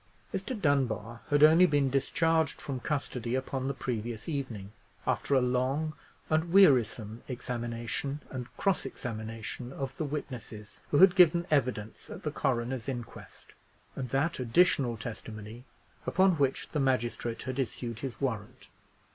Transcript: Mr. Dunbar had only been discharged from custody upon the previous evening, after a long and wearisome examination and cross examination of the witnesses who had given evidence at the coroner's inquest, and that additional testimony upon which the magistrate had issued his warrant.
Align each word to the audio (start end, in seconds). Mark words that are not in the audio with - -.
Mr. 0.33 0.59
Dunbar 0.59 1.21
had 1.29 1.43
only 1.43 1.67
been 1.67 1.91
discharged 1.91 2.59
from 2.59 2.79
custody 2.79 3.35
upon 3.35 3.67
the 3.67 3.73
previous 3.75 4.27
evening, 4.27 4.71
after 5.05 5.35
a 5.35 5.41
long 5.41 5.93
and 6.27 6.51
wearisome 6.51 7.21
examination 7.27 8.19
and 8.31 8.49
cross 8.57 8.83
examination 8.83 9.71
of 9.71 9.95
the 9.97 10.03
witnesses 10.03 10.81
who 10.89 10.97
had 10.97 11.13
given 11.13 11.45
evidence 11.51 12.09
at 12.09 12.23
the 12.23 12.31
coroner's 12.31 12.89
inquest, 12.89 13.53
and 13.95 14.09
that 14.09 14.39
additional 14.39 14.97
testimony 14.97 15.65
upon 16.07 16.31
which 16.31 16.69
the 16.69 16.79
magistrate 16.79 17.43
had 17.43 17.59
issued 17.59 17.99
his 17.99 18.19
warrant. 18.19 18.69